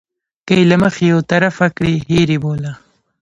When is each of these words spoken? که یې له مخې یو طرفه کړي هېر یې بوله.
که 0.47 0.53
یې 0.59 0.63
له 0.71 0.75
مخې 0.83 1.03
یو 1.11 1.19
طرفه 1.31 1.67
کړي 1.77 1.95
هېر 2.09 2.27
یې 2.33 2.39
بوله. 2.43 2.71